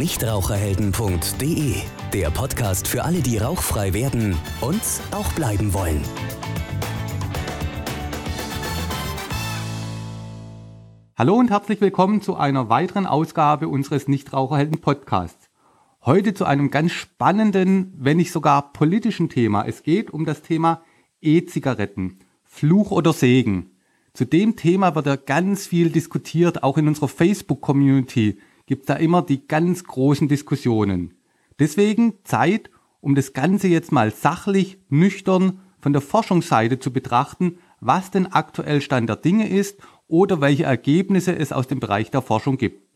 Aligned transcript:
nichtraucherhelden.de, 0.00 1.74
der 2.14 2.30
Podcast 2.30 2.88
für 2.88 3.04
alle, 3.04 3.20
die 3.20 3.36
rauchfrei 3.36 3.92
werden 3.92 4.34
und 4.62 4.80
auch 5.10 5.30
bleiben 5.34 5.74
wollen. 5.74 6.00
Hallo 11.18 11.34
und 11.34 11.50
herzlich 11.50 11.82
willkommen 11.82 12.22
zu 12.22 12.34
einer 12.34 12.70
weiteren 12.70 13.04
Ausgabe 13.04 13.68
unseres 13.68 14.08
Nichtraucherhelden 14.08 14.80
Podcasts. 14.80 15.50
Heute 16.02 16.32
zu 16.32 16.46
einem 16.46 16.70
ganz 16.70 16.92
spannenden, 16.92 17.92
wenn 17.98 18.16
nicht 18.16 18.32
sogar 18.32 18.72
politischen 18.72 19.28
Thema. 19.28 19.66
Es 19.66 19.82
geht 19.82 20.10
um 20.10 20.24
das 20.24 20.40
Thema 20.40 20.80
E-Zigaretten. 21.20 22.20
Fluch 22.42 22.90
oder 22.90 23.12
Segen. 23.12 23.72
Zu 24.14 24.24
dem 24.24 24.56
Thema 24.56 24.94
wird 24.94 25.04
ja 25.04 25.16
ganz 25.16 25.66
viel 25.66 25.90
diskutiert, 25.90 26.62
auch 26.62 26.78
in 26.78 26.88
unserer 26.88 27.08
Facebook-Community 27.08 28.38
gibt 28.70 28.82
es 28.82 28.86
da 28.86 28.94
immer 28.94 29.22
die 29.22 29.48
ganz 29.48 29.82
großen 29.82 30.28
Diskussionen. 30.28 31.16
Deswegen 31.58 32.14
Zeit, 32.22 32.70
um 33.00 33.16
das 33.16 33.32
Ganze 33.32 33.66
jetzt 33.66 33.90
mal 33.90 34.12
sachlich, 34.12 34.78
nüchtern 34.88 35.58
von 35.80 35.92
der 35.92 36.00
Forschungsseite 36.00 36.78
zu 36.78 36.92
betrachten, 36.92 37.58
was 37.80 38.12
denn 38.12 38.28
aktuell 38.28 38.80
Stand 38.80 39.08
der 39.08 39.16
Dinge 39.16 39.48
ist 39.48 39.80
oder 40.06 40.40
welche 40.40 40.62
Ergebnisse 40.62 41.36
es 41.36 41.50
aus 41.50 41.66
dem 41.66 41.80
Bereich 41.80 42.12
der 42.12 42.22
Forschung 42.22 42.58
gibt. 42.58 42.86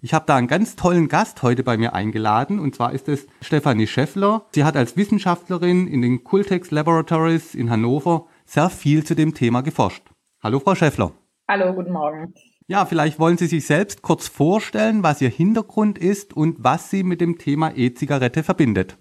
Ich 0.00 0.14
habe 0.14 0.24
da 0.24 0.36
einen 0.36 0.46
ganz 0.46 0.76
tollen 0.76 1.08
Gast 1.08 1.42
heute 1.42 1.64
bei 1.64 1.76
mir 1.78 1.94
eingeladen 1.94 2.60
und 2.60 2.76
zwar 2.76 2.92
ist 2.92 3.08
es 3.08 3.26
Stefanie 3.40 3.88
Scheffler. 3.88 4.46
Sie 4.52 4.62
hat 4.62 4.76
als 4.76 4.96
Wissenschaftlerin 4.96 5.88
in 5.88 6.00
den 6.00 6.22
Cultex 6.22 6.70
Laboratories 6.70 7.56
in 7.56 7.70
Hannover 7.70 8.28
sehr 8.44 8.70
viel 8.70 9.02
zu 9.02 9.16
dem 9.16 9.34
Thema 9.34 9.62
geforscht. 9.62 10.04
Hallo 10.44 10.60
Frau 10.60 10.76
Scheffler. 10.76 11.10
Hallo, 11.48 11.74
guten 11.74 11.92
Morgen. 11.92 12.32
Ja, 12.66 12.86
vielleicht 12.86 13.18
wollen 13.18 13.36
Sie 13.36 13.46
sich 13.46 13.66
selbst 13.66 14.00
kurz 14.00 14.26
vorstellen, 14.26 15.02
was 15.02 15.20
Ihr 15.20 15.28
Hintergrund 15.28 15.98
ist 15.98 16.34
und 16.34 16.64
was 16.64 16.90
Sie 16.90 17.02
mit 17.02 17.20
dem 17.20 17.36
Thema 17.36 17.72
E-Zigarette 17.76 18.42
verbindet. 18.42 18.96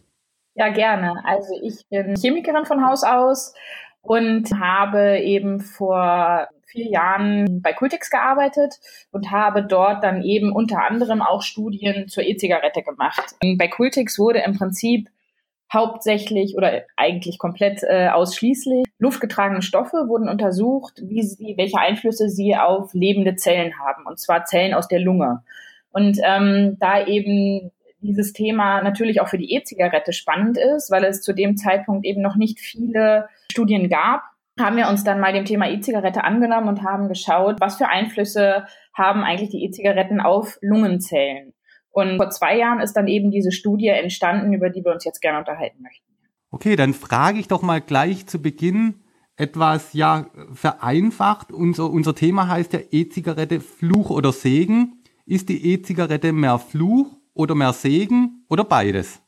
Ja, 0.55 0.69
gerne. 0.69 1.23
Also 1.25 1.53
ich 1.61 1.87
bin 1.89 2.15
Chemikerin 2.15 2.65
von 2.65 2.85
Haus 2.85 3.03
aus 3.03 3.53
und 4.01 4.51
habe 4.59 5.19
eben 5.19 5.61
vor 5.61 6.47
vier 6.65 6.89
Jahren 6.89 7.61
bei 7.61 7.71
Cultix 7.71 8.09
gearbeitet 8.09 8.75
und 9.11 9.31
habe 9.31 9.63
dort 9.63 10.03
dann 10.03 10.21
eben 10.21 10.51
unter 10.51 10.83
anderem 10.83 11.21
auch 11.21 11.41
Studien 11.41 12.09
zur 12.09 12.23
E-Zigarette 12.23 12.81
gemacht. 12.81 13.35
Bei 13.57 13.67
Cultix 13.67 14.19
wurde 14.19 14.39
im 14.39 14.57
Prinzip 14.57 15.09
hauptsächlich 15.71 16.55
oder 16.55 16.83
eigentlich 16.95 17.39
komplett 17.39 17.81
äh, 17.83 18.09
ausschließlich 18.09 18.85
luftgetragene 18.99 19.61
Stoffe 19.61 20.07
wurden 20.07 20.29
untersucht, 20.29 21.01
wie 21.03 21.23
sie, 21.23 21.55
welche 21.57 21.77
Einflüsse 21.77 22.29
sie 22.29 22.55
auf 22.55 22.93
lebende 22.93 23.35
Zellen 23.35 23.73
haben, 23.79 24.05
und 24.05 24.19
zwar 24.19 24.45
Zellen 24.45 24.73
aus 24.73 24.87
der 24.87 24.99
Lunge. 24.99 25.43
Und 25.91 26.19
ähm, 26.23 26.77
da 26.79 27.05
eben 27.05 27.71
dieses 27.99 28.33
Thema 28.33 28.81
natürlich 28.81 29.21
auch 29.21 29.27
für 29.27 29.37
die 29.37 29.53
E-Zigarette 29.53 30.13
spannend 30.13 30.57
ist, 30.57 30.91
weil 30.91 31.03
es 31.03 31.21
zu 31.21 31.33
dem 31.33 31.57
Zeitpunkt 31.57 32.05
eben 32.05 32.21
noch 32.21 32.35
nicht 32.35 32.59
viele 32.59 33.27
Studien 33.51 33.89
gab, 33.89 34.23
haben 34.59 34.77
wir 34.77 34.87
uns 34.87 35.03
dann 35.03 35.19
mal 35.19 35.33
dem 35.33 35.45
Thema 35.45 35.69
E-Zigarette 35.69 36.23
angenommen 36.23 36.67
und 36.67 36.83
haben 36.83 37.07
geschaut, 37.07 37.59
was 37.59 37.77
für 37.77 37.87
Einflüsse 37.87 38.65
haben 38.93 39.23
eigentlich 39.23 39.49
die 39.49 39.63
E-Zigaretten 39.65 40.21
auf 40.21 40.59
Lungenzellen. 40.61 41.52
Und 41.93 42.17
vor 42.17 42.31
zwei 42.31 42.57
Jahren 42.57 42.81
ist 42.81 42.93
dann 42.93 43.07
eben 43.07 43.29
diese 43.29 43.51
Studie 43.51 43.87
entstanden, 43.87 44.51
über 44.51 44.69
die 44.69 44.83
wir 44.83 44.91
uns 44.91 45.05
jetzt 45.05 45.21
gerne 45.21 45.37
unterhalten 45.37 45.81
möchten. 45.83 46.03
Okay, 46.49 46.75
dann 46.75 46.93
frage 46.93 47.39
ich 47.39 47.47
doch 47.47 47.61
mal 47.61 47.81
gleich 47.81 48.25
zu 48.25 48.41
Beginn 48.41 48.95
etwas 49.35 49.93
ja 49.93 50.25
vereinfacht. 50.53 51.51
Unser, 51.51 51.89
unser 51.89 52.15
Thema 52.15 52.47
heißt 52.47 52.73
ja 52.73 52.79
E-Zigarette 52.91 53.59
Fluch 53.59 54.09
oder 54.09 54.31
Segen. 54.31 55.03
Ist 55.25 55.49
die 55.49 55.71
E-Zigarette 55.71 56.33
mehr 56.33 56.57
Fluch 56.57 57.15
oder 57.33 57.53
mehr 57.53 57.73
Segen 57.73 58.45
oder 58.49 58.63
beides? 58.63 59.21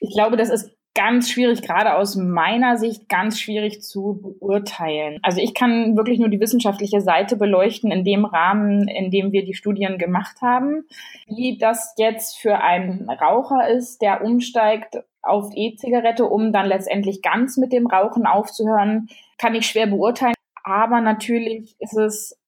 Ich 0.00 0.14
glaube, 0.14 0.36
das 0.36 0.50
ist 0.50 0.75
ganz 0.96 1.30
schwierig, 1.30 1.62
gerade 1.62 1.94
aus 1.94 2.16
meiner 2.16 2.78
Sicht 2.78 3.08
ganz 3.08 3.38
schwierig 3.38 3.82
zu 3.82 4.18
beurteilen. 4.20 5.20
Also 5.22 5.40
ich 5.40 5.54
kann 5.54 5.96
wirklich 5.96 6.18
nur 6.18 6.30
die 6.30 6.40
wissenschaftliche 6.40 7.02
Seite 7.02 7.36
beleuchten 7.36 7.92
in 7.92 8.02
dem 8.02 8.24
Rahmen, 8.24 8.88
in 8.88 9.10
dem 9.10 9.30
wir 9.30 9.44
die 9.44 9.54
Studien 9.54 9.98
gemacht 9.98 10.40
haben. 10.40 10.86
Wie 11.26 11.58
das 11.58 11.94
jetzt 11.98 12.38
für 12.38 12.58
einen 12.58 13.08
Raucher 13.10 13.68
ist, 13.68 14.00
der 14.00 14.24
umsteigt 14.24 14.96
auf 15.22 15.50
E-Zigarette, 15.54 16.24
um 16.24 16.52
dann 16.52 16.66
letztendlich 16.66 17.20
ganz 17.20 17.58
mit 17.58 17.72
dem 17.72 17.86
Rauchen 17.86 18.26
aufzuhören, 18.26 19.08
kann 19.38 19.54
ich 19.54 19.66
schwer 19.66 19.86
beurteilen. 19.86 20.34
Aber 20.64 21.00
natürlich 21.00 21.76
ist 21.78 21.96
es 21.96 22.40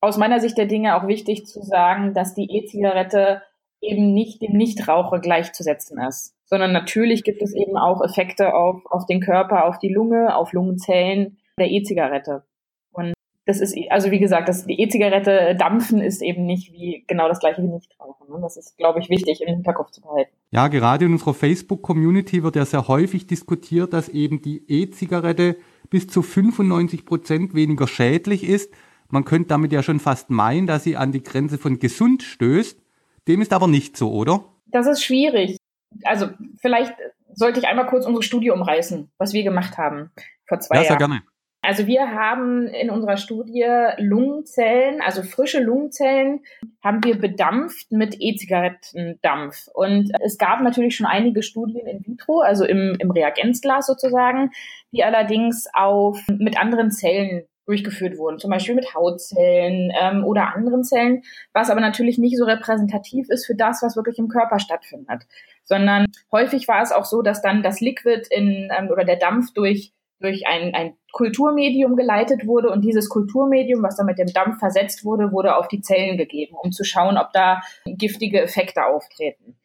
aus 0.00 0.18
meiner 0.18 0.40
Sicht 0.40 0.58
der 0.58 0.66
Dinge 0.66 0.96
auch 0.96 1.08
wichtig 1.08 1.46
zu 1.46 1.62
sagen, 1.62 2.12
dass 2.12 2.34
die 2.34 2.48
E-Zigarette 2.50 3.42
eben 3.80 4.12
nicht 4.12 4.42
dem 4.42 4.52
Nichtraucher 4.52 5.18
gleichzusetzen 5.18 5.98
ist 5.98 6.35
sondern 6.46 6.72
natürlich 6.72 7.24
gibt 7.24 7.42
es 7.42 7.54
eben 7.54 7.76
auch 7.76 8.02
Effekte 8.02 8.54
auf, 8.54 8.80
auf 8.86 9.06
den 9.06 9.20
Körper, 9.20 9.66
auf 9.66 9.78
die 9.78 9.92
Lunge, 9.92 10.34
auf 10.34 10.52
Lungenzellen 10.52 11.38
der 11.58 11.70
E-Zigarette. 11.70 12.44
Und 12.92 13.14
das 13.46 13.60
ist, 13.60 13.76
also 13.90 14.10
wie 14.10 14.20
gesagt, 14.20 14.48
das, 14.48 14.66
die 14.66 14.80
E-Zigarette 14.80 15.56
dampfen 15.58 16.00
ist 16.00 16.22
eben 16.22 16.46
nicht 16.46 16.72
wie 16.72 17.04
genau 17.06 17.28
das 17.28 17.40
gleiche 17.40 17.62
wie 17.62 17.68
Nichtrauchen. 17.68 18.28
Ne? 18.30 18.38
Das 18.40 18.56
ist, 18.56 18.76
glaube 18.76 19.00
ich, 19.00 19.10
wichtig 19.10 19.40
im 19.42 19.48
Hinterkopf 19.48 19.90
zu 19.90 20.00
behalten. 20.00 20.30
Ja, 20.52 20.68
gerade 20.68 21.06
in 21.06 21.12
unserer 21.12 21.34
Facebook-Community 21.34 22.42
wird 22.42 22.56
ja 22.56 22.64
sehr 22.64 22.86
häufig 22.86 23.26
diskutiert, 23.26 23.92
dass 23.92 24.08
eben 24.08 24.40
die 24.40 24.64
E-Zigarette 24.68 25.56
bis 25.90 26.06
zu 26.06 26.22
95 26.22 27.04
Prozent 27.04 27.54
weniger 27.54 27.88
schädlich 27.88 28.44
ist. 28.44 28.72
Man 29.08 29.24
könnte 29.24 29.48
damit 29.48 29.72
ja 29.72 29.82
schon 29.82 30.00
fast 30.00 30.30
meinen, 30.30 30.66
dass 30.66 30.84
sie 30.84 30.96
an 30.96 31.12
die 31.12 31.22
Grenze 31.22 31.58
von 31.58 31.78
gesund 31.78 32.22
stößt. 32.22 32.80
Dem 33.28 33.40
ist 33.40 33.52
aber 33.52 33.66
nicht 33.66 33.96
so, 33.96 34.12
oder? 34.12 34.44
Das 34.66 34.86
ist 34.86 35.02
schwierig 35.04 35.58
also 36.04 36.28
vielleicht 36.60 36.94
sollte 37.32 37.60
ich 37.60 37.66
einmal 37.66 37.86
kurz 37.86 38.06
unsere 38.06 38.22
Studie 38.22 38.50
umreißen, 38.50 39.10
was 39.18 39.32
wir 39.32 39.42
gemacht 39.42 39.78
haben 39.78 40.10
vor 40.46 40.60
zwei 40.60 40.76
ja, 40.76 40.82
Jahren. 40.82 40.88
Sehr 40.88 40.98
gerne. 40.98 41.22
Also 41.66 41.88
wir 41.88 42.12
haben 42.12 42.68
in 42.68 42.90
unserer 42.90 43.16
Studie 43.16 43.66
Lungenzellen, 43.98 45.00
also 45.00 45.24
frische 45.24 45.60
Lungenzellen, 45.60 46.44
haben 46.84 47.02
wir 47.02 47.18
bedampft 47.18 47.90
mit 47.90 48.16
E-Zigarettendampf. 48.20 49.66
Und 49.74 50.12
es 50.24 50.38
gab 50.38 50.60
natürlich 50.60 50.94
schon 50.94 51.06
einige 51.06 51.42
Studien 51.42 51.88
in 51.88 52.06
vitro, 52.06 52.40
also 52.40 52.64
im, 52.64 52.96
im 53.00 53.10
Reagenzglas 53.10 53.86
sozusagen, 53.86 54.52
die 54.92 55.02
allerdings 55.02 55.66
auf 55.72 56.20
mit 56.28 56.56
anderen 56.56 56.92
Zellen 56.92 57.42
durchgeführt 57.66 58.16
wurden, 58.16 58.38
zum 58.38 58.50
Beispiel 58.50 58.76
mit 58.76 58.94
Hautzellen 58.94 59.90
ähm, 60.00 60.24
oder 60.24 60.54
anderen 60.54 60.84
Zellen, 60.84 61.22
was 61.52 61.68
aber 61.68 61.80
natürlich 61.80 62.16
nicht 62.16 62.38
so 62.38 62.44
repräsentativ 62.44 63.28
ist 63.28 63.44
für 63.44 63.56
das, 63.56 63.82
was 63.82 63.96
wirklich 63.96 64.18
im 64.18 64.28
Körper 64.28 64.60
stattfindet, 64.60 65.24
sondern 65.66 66.06
häufig 66.32 66.66
war 66.68 66.82
es 66.82 66.92
auch 66.92 67.04
so, 67.04 67.20
dass 67.22 67.42
dann 67.42 67.62
das 67.62 67.80
Liquid 67.80 68.22
in 68.30 68.70
ähm, 68.76 68.88
oder 68.90 69.04
der 69.04 69.16
Dampf 69.16 69.52
durch 69.52 69.92
durch 70.18 70.46
ein, 70.46 70.74
ein 70.74 70.94
Kulturmedium 71.12 71.94
geleitet 71.94 72.46
wurde 72.46 72.70
und 72.70 72.82
dieses 72.82 73.10
Kulturmedium, 73.10 73.82
was 73.82 73.96
dann 73.96 74.06
mit 74.06 74.18
dem 74.18 74.32
Dampf 74.32 74.58
versetzt 74.58 75.04
wurde, 75.04 75.30
wurde 75.30 75.56
auf 75.56 75.68
die 75.68 75.82
Zellen 75.82 76.16
gegeben, 76.16 76.56
um 76.58 76.72
zu 76.72 76.84
schauen, 76.84 77.18
ob 77.18 77.34
da 77.34 77.60
giftige 77.84 78.40
Effekte 78.40 78.86
auftreten. 78.86 79.58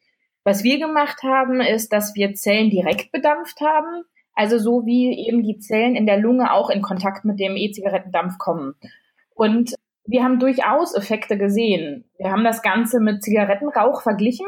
Was 0.43 0.65
wir 0.65 0.77
gemacht 0.77 1.23
haben, 1.23 1.61
ist, 1.61 1.93
dass 1.93 2.15
wir 2.15 2.33
Zellen 2.33 2.69
direkt 2.69 3.13
bedampft 3.13 3.61
haben 3.61 4.03
also 4.33 4.57
so 4.57 4.85
wie 4.85 5.27
eben 5.27 5.43
die 5.43 5.59
Zellen 5.59 5.95
in 5.95 6.05
der 6.05 6.17
Lunge 6.17 6.51
auch 6.53 6.69
in 6.69 6.81
Kontakt 6.81 7.25
mit 7.25 7.39
dem 7.39 7.55
E-Zigarettendampf 7.55 8.37
kommen. 8.37 8.75
Und 9.35 9.75
wir 10.05 10.23
haben 10.23 10.39
durchaus 10.39 10.95
Effekte 10.95 11.37
gesehen. 11.37 12.05
Wir 12.17 12.31
haben 12.31 12.43
das 12.43 12.61
Ganze 12.61 12.99
mit 12.99 13.23
Zigarettenrauch 13.23 14.01
verglichen 14.01 14.47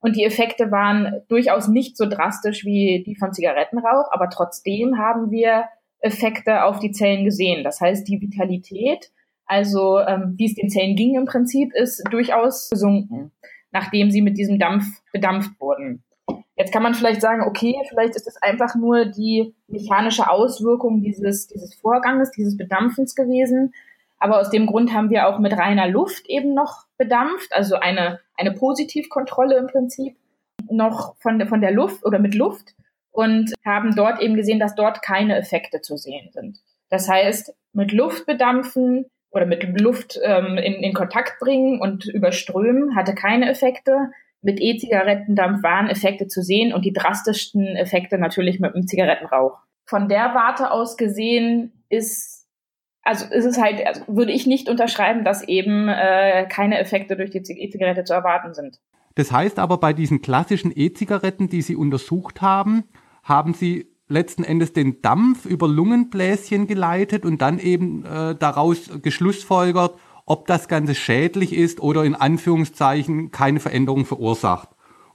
und 0.00 0.16
die 0.16 0.24
Effekte 0.24 0.70
waren 0.70 1.22
durchaus 1.28 1.68
nicht 1.68 1.96
so 1.96 2.06
drastisch 2.06 2.64
wie 2.64 3.02
die 3.06 3.16
von 3.16 3.32
Zigarettenrauch, 3.32 4.10
aber 4.10 4.30
trotzdem 4.30 4.98
haben 4.98 5.30
wir 5.30 5.64
Effekte 6.00 6.64
auf 6.64 6.78
die 6.78 6.92
Zellen 6.92 7.24
gesehen. 7.24 7.62
Das 7.64 7.80
heißt, 7.80 8.08
die 8.08 8.20
Vitalität, 8.20 9.12
also 9.44 9.98
ähm, 10.00 10.34
wie 10.36 10.46
es 10.46 10.54
den 10.54 10.70
Zellen 10.70 10.96
ging 10.96 11.16
im 11.16 11.26
Prinzip, 11.26 11.74
ist 11.74 12.02
durchaus 12.10 12.70
gesunken, 12.70 13.32
nachdem 13.72 14.10
sie 14.10 14.22
mit 14.22 14.38
diesem 14.38 14.58
Dampf 14.58 14.86
bedampft 15.12 15.60
wurden. 15.60 16.02
Jetzt 16.56 16.72
kann 16.72 16.82
man 16.82 16.94
vielleicht 16.94 17.20
sagen, 17.20 17.42
okay, 17.42 17.74
vielleicht 17.88 18.16
ist 18.16 18.26
es 18.26 18.36
einfach 18.42 18.74
nur 18.74 19.06
die 19.06 19.54
mechanische 19.66 20.30
Auswirkung 20.30 21.02
dieses, 21.02 21.46
dieses 21.46 21.74
Vorganges, 21.74 22.30
dieses 22.30 22.56
Bedampfens 22.56 23.14
gewesen. 23.14 23.72
Aber 24.20 24.38
aus 24.38 24.50
dem 24.50 24.66
Grund 24.66 24.92
haben 24.92 25.10
wir 25.10 25.26
auch 25.26 25.38
mit 25.38 25.56
reiner 25.56 25.88
Luft 25.88 26.26
eben 26.28 26.54
noch 26.54 26.84
bedampft, 26.96 27.52
also 27.52 27.76
eine, 27.76 28.20
eine 28.36 28.52
Positivkontrolle 28.52 29.56
im 29.56 29.66
Prinzip 29.66 30.16
noch 30.70 31.16
von, 31.20 31.44
von 31.48 31.60
der 31.60 31.72
Luft 31.72 32.04
oder 32.04 32.18
mit 32.18 32.34
Luft 32.34 32.74
und 33.10 33.52
haben 33.64 33.96
dort 33.96 34.20
eben 34.20 34.36
gesehen, 34.36 34.60
dass 34.60 34.74
dort 34.74 35.02
keine 35.02 35.36
Effekte 35.36 35.80
zu 35.80 35.96
sehen 35.96 36.28
sind. 36.32 36.58
Das 36.90 37.08
heißt, 37.08 37.54
mit 37.72 37.92
Luft 37.92 38.26
bedampfen 38.26 39.06
oder 39.30 39.46
mit 39.46 39.80
Luft 39.80 40.20
ähm, 40.22 40.58
in, 40.58 40.74
in 40.74 40.92
Kontakt 40.92 41.40
bringen 41.40 41.80
und 41.80 42.04
überströmen 42.04 42.94
hatte 42.94 43.14
keine 43.14 43.48
Effekte 43.50 44.10
mit 44.42 44.60
E-Zigarettendampf 44.60 45.62
waren 45.62 45.88
Effekte 45.88 46.26
zu 46.26 46.42
sehen 46.42 46.72
und 46.72 46.84
die 46.84 46.92
drastischsten 46.92 47.76
Effekte 47.76 48.18
natürlich 48.18 48.58
mit 48.58 48.74
dem 48.74 48.86
Zigarettenrauch. 48.86 49.58
Von 49.86 50.08
der 50.08 50.34
Warte 50.34 50.70
aus 50.70 50.96
gesehen 50.96 51.84
ist, 51.88 52.39
also 53.02 53.26
ist 53.26 53.44
es 53.44 53.58
halt, 53.58 53.86
also 53.86 54.02
würde 54.06 54.32
ich 54.32 54.46
nicht 54.46 54.68
unterschreiben, 54.68 55.24
dass 55.24 55.46
eben 55.46 55.88
äh, 55.88 56.46
keine 56.48 56.78
Effekte 56.78 57.16
durch 57.16 57.30
die 57.30 57.38
E-Zigarette 57.38 58.04
zu 58.04 58.12
erwarten 58.12 58.54
sind. 58.54 58.78
Das 59.14 59.32
heißt 59.32 59.58
aber, 59.58 59.78
bei 59.78 59.92
diesen 59.92 60.22
klassischen 60.22 60.72
E-Zigaretten, 60.74 61.48
die 61.48 61.62
Sie 61.62 61.76
untersucht 61.76 62.40
haben, 62.42 62.84
haben 63.22 63.54
Sie 63.54 63.88
letzten 64.08 64.44
Endes 64.44 64.72
den 64.72 65.02
Dampf 65.02 65.46
über 65.46 65.68
Lungenbläschen 65.68 66.66
geleitet 66.66 67.24
und 67.24 67.40
dann 67.40 67.58
eben 67.58 68.04
äh, 68.04 68.34
daraus 68.34 68.90
geschlussfolgert, 69.02 69.98
ob 70.26 70.46
das 70.46 70.68
Ganze 70.68 70.94
schädlich 70.94 71.54
ist 71.54 71.80
oder 71.80 72.04
in 72.04 72.14
Anführungszeichen 72.14 73.30
keine 73.30 73.60
Veränderung 73.60 74.04
verursacht. 74.04 74.68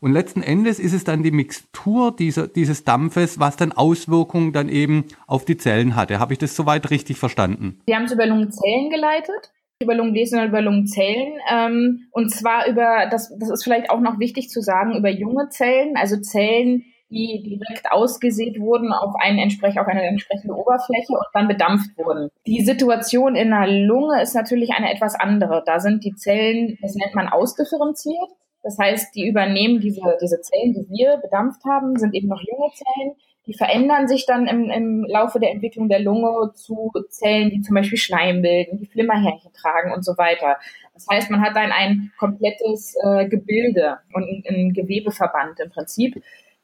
Und 0.06 0.12
letzten 0.12 0.44
Endes 0.44 0.78
ist 0.78 0.94
es 0.94 1.04
dann 1.04 1.24
die 1.24 1.32
Mixtur 1.32 2.16
dieser, 2.16 2.48
dieses 2.48 2.84
Dampfes, 2.84 3.40
was 3.40 3.58
dann 3.58 3.72
Auswirkungen 3.72 4.54
dann 4.54 4.70
eben 4.70 5.06
auf 5.26 5.46
die 5.46 5.58
Zellen 5.58 5.96
hatte. 5.96 6.20
Habe 6.20 6.34
ich 6.34 6.38
das 6.38 6.56
soweit 6.56 6.92
richtig 6.92 7.18
verstanden? 7.18 7.82
Sie 7.88 7.96
haben 7.96 8.04
es 8.04 8.12
über 8.12 8.28
Lungenzellen 8.28 8.92
geleitet, 8.92 9.52
über 9.82 9.96
Lungenbläschen 9.96 10.38
und 10.38 10.50
über 10.50 10.62
Lungenzellen. 10.62 11.40
Ähm, 11.52 12.08
und 12.12 12.30
zwar 12.30 12.68
über, 12.68 13.08
das, 13.10 13.36
das 13.40 13.50
ist 13.50 13.64
vielleicht 13.64 13.90
auch 13.90 14.00
noch 14.00 14.20
wichtig 14.20 14.50
zu 14.50 14.62
sagen, 14.62 14.96
über 14.96 15.10
junge 15.10 15.50
Zellen, 15.50 15.98
also 15.98 16.18
Zellen, 16.18 16.84
die 17.10 17.42
direkt 17.44 17.92
ausgesät 17.92 18.60
wurden 18.60 18.94
auf, 18.94 19.16
einen 19.20 19.40
entsprech 19.40 19.80
auf 19.80 19.88
eine 19.88 20.04
entsprechende 20.04 20.54
Oberfläche 20.54 21.14
und 21.14 21.26
dann 21.34 21.48
bedampft 21.48 21.98
wurden. 21.98 22.30
Die 22.46 22.62
Situation 22.64 23.36
in 23.36 23.50
der 23.50 23.66
Lunge 23.66 24.22
ist 24.22 24.36
natürlich 24.36 24.70
eine 24.74 24.94
etwas 24.94 25.16
andere. 25.16 25.64
Da 25.66 25.80
sind 25.80 26.04
die 26.04 26.14
Zellen, 26.14 26.78
das 26.84 26.94
nennt 26.94 27.16
man 27.16 27.28
ausdifferenziert. 27.28 28.30
Das 28.66 28.80
heißt, 28.80 29.14
die 29.14 29.28
übernehmen 29.28 29.80
diese, 29.80 30.02
diese 30.20 30.42
Zellen, 30.42 30.74
die 30.74 30.88
wir 30.90 31.18
bedampft 31.18 31.64
haben, 31.66 32.00
sind 32.00 32.16
eben 32.16 32.28
noch 32.28 32.42
junge 32.42 32.72
Zellen. 32.74 33.12
Die 33.46 33.54
verändern 33.54 34.08
sich 34.08 34.26
dann 34.26 34.48
im, 34.48 34.72
im 34.72 35.06
Laufe 35.08 35.40
der 35.40 35.52
Entwicklung 35.52 35.88
der 35.88 36.00
Lunge 36.00 36.52
zu 36.56 36.92
Zellen, 37.10 37.52
die 37.52 37.62
zum 37.62 37.76
Beispiel 37.76 38.00
Schleim 38.00 38.42
bilden, 38.42 38.80
die 38.80 38.88
Flimmerhärchen 38.88 39.54
tragen 39.54 39.94
und 39.94 40.04
so 40.04 40.18
weiter. 40.18 40.58
Das 40.96 41.06
heißt, 41.08 41.30
man 41.30 41.42
hat 41.42 41.56
dann 41.56 41.72
ein 41.72 42.12
komplettes 42.18 42.96
äh, 43.04 43.30
Gebilde 43.30 44.00
und 44.14 44.24
ein, 44.24 44.44
ein 44.50 44.74
Gewebeverband 44.74 45.60
im 45.60 45.70
Prinzip, 45.70 46.24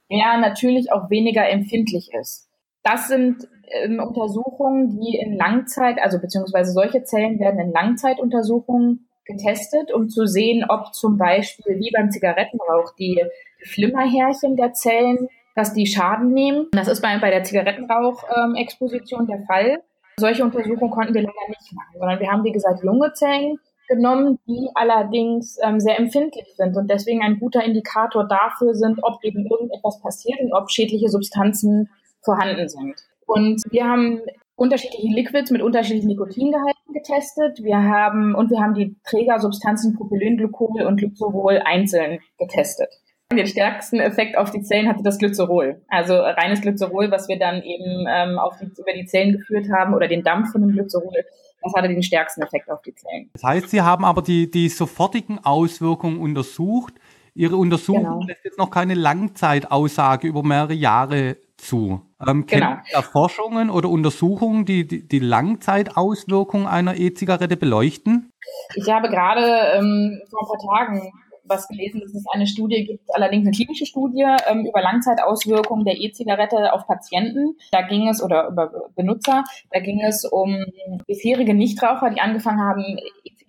der 0.10 0.38
natürlich 0.40 0.92
auch 0.92 1.12
weniger 1.12 1.48
empfindlich 1.48 2.10
ist. 2.20 2.50
Das 2.82 3.10
sind 3.10 3.48
ähm, 3.84 4.00
Untersuchungen, 4.00 4.90
die 4.90 5.20
in 5.20 5.38
Langzeit, 5.38 6.00
also 6.02 6.20
beziehungsweise 6.20 6.72
solche 6.72 7.04
Zellen 7.04 7.40
werden 7.40 7.60
in 7.60 7.72
Langzeituntersuchungen 7.72 9.08
getestet, 9.32 9.94
um 9.94 10.10
zu 10.10 10.26
sehen, 10.26 10.66
ob 10.68 10.94
zum 10.94 11.18
Beispiel 11.18 11.80
wie 11.80 11.92
beim 11.92 12.12
Zigarettenrauch 12.12 12.96
die, 12.98 13.22
Flimmerhärchen 13.64 14.56
der 14.56 14.74
Zellen, 14.74 15.28
dass 15.56 15.74
die 15.74 15.86
Schaden 15.86 16.34
nehmen. 16.34 16.68
Das 16.72 16.88
ist 16.88 17.02
bei, 17.02 17.18
bei 17.20 17.30
der 17.30 17.44
Zigarettenrauchexposition 17.44 19.22
ähm, 19.22 19.28
der 19.28 19.42
Fall. 19.46 19.84
Solche 20.18 20.44
Untersuchungen 20.44 20.92
konnten 20.92 21.14
wir 21.14 21.22
leider 21.22 21.48
nicht 21.48 21.74
machen, 21.74 21.96
sondern 21.98 22.20
wir 22.20 22.32
haben, 22.32 22.44
wie 22.44 22.52
gesagt, 22.52 22.84
junge 22.84 23.14
Zellen 23.14 23.58
genommen, 23.88 24.40
die 24.48 24.70
allerdings 24.76 25.58
ähm, 25.62 25.80
sehr 25.80 26.00
empfindlich 26.00 26.48
sind 26.56 26.78
und 26.78 26.90
deswegen 26.90 27.22
ein 27.22 27.40
guter 27.40 27.64
Indikator 27.64 28.26
dafür 28.26 28.74
sind, 28.74 29.00
ob 29.04 29.24
eben 29.24 29.46
irgendetwas 29.46 30.00
passiert 30.02 30.40
und 30.40 30.54
ob 30.54 30.72
schädliche 30.72 31.10
Substanzen 31.10 31.90
vorhanden 32.22 32.70
sind. 32.70 32.96
Und 33.26 33.62
wir 33.70 33.86
haben 33.86 34.22
unterschiedliche 34.62 35.08
Liquids 35.08 35.50
mit 35.50 35.64
unterschiedlichen 35.64 36.08
Nikotingehalten 36.08 36.94
getestet. 36.94 37.64
Wir 37.64 37.82
haben 37.82 38.36
und 38.36 38.52
wir 38.52 38.60
haben 38.60 38.76
die 38.76 38.96
Trägersubstanzen 39.04 39.96
Propylenglykol 39.96 40.84
und 40.84 40.98
Glycerol 40.98 41.64
einzeln 41.66 42.20
getestet. 42.38 42.90
Den 43.34 43.48
stärksten 43.48 44.00
Effekt 44.00 44.38
auf 44.38 44.52
die 44.52 44.62
Zellen 44.62 44.88
hatte 44.88 45.02
das 45.02 45.18
Glycerol. 45.18 45.82
Also 45.88 46.16
reines 46.16 46.62
Glycerol, 46.62 47.10
was 47.10 47.28
wir 47.28 47.40
dann 47.40 47.64
eben 47.64 48.06
ähm, 48.08 48.38
auf 48.38 48.58
die, 48.60 48.66
über 48.66 48.94
die 48.94 49.06
Zellen 49.06 49.32
geführt 49.34 49.66
haben 49.74 49.96
oder 49.96 50.08
den 50.08 50.22
Dampf 50.22 50.52
von 50.52 50.62
dem 50.62 50.74
Glycerol, 50.74 51.24
das 51.64 51.74
hatte 51.74 51.88
den 51.88 52.04
stärksten 52.04 52.44
Effekt 52.44 52.70
auf 52.70 52.84
die 52.84 52.94
Zellen. 52.94 53.32
Das 53.34 53.44
heißt, 53.44 53.70
Sie 53.70 53.82
haben 53.82 54.06
aber 54.06 54.22
die, 54.22 54.52
die 54.52 54.70
sofortigen 54.70 55.40
Auswirkungen 55.40 56.20
untersucht. 56.20 56.94
Ihre 57.34 57.56
Untersuchung 57.56 58.04
genau. 58.04 58.24
lässt 58.28 58.44
jetzt 58.44 58.60
noch 58.60 58.70
keine 58.70 58.94
Langzeitaussage 58.94 60.28
über 60.28 60.44
mehrere 60.44 60.74
Jahre 60.74 61.38
zu. 61.62 62.02
Ähm, 62.26 62.46
genau. 62.46 62.78
Kennt 62.92 63.06
Forschungen 63.06 63.70
oder 63.70 63.90
Untersuchungen, 63.90 64.66
die, 64.66 64.88
die, 64.88 65.08
die 65.08 65.20
Langzeitauswirkungen 65.20 66.68
einer 66.68 66.98
E-Zigarette 66.98 67.58
beleuchten? 67.58 68.32
Ich 68.76 68.90
habe 68.90 69.10
gerade 69.10 69.78
ähm, 69.78 70.22
vor 70.30 70.42
ein 70.42 70.48
paar 70.48 70.78
Tagen 70.78 71.12
was 71.52 71.68
gelesen, 71.68 72.02
dass 72.02 72.14
es 72.14 72.26
eine 72.32 72.48
Studie 72.48 72.86
gibt, 72.86 73.14
allerdings 73.14 73.46
eine 73.46 73.56
klinische 73.56 73.86
Studie 73.86 74.26
ähm, 74.48 74.66
über 74.66 74.82
Langzeitauswirkungen 74.82 75.86
der 75.86 76.00
E-Zigarette 76.00 76.74
auf 76.74 76.88
Patienten. 76.88 77.58
Da 77.72 77.82
ging 77.82 78.08
es, 78.08 78.24
oder 78.24 78.48
über 78.48 78.72
Benutzer, 78.96 79.44
da 79.72 79.80
ging 79.80 80.02
es 80.02 80.26
um 80.26 80.66
bisherige 81.08 81.54
Nichtraucher, 81.54 82.10
die 82.10 82.22
angefangen 82.22 82.62
haben, 82.62 82.98